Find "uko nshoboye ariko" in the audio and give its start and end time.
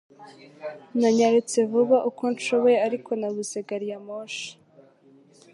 2.09-3.09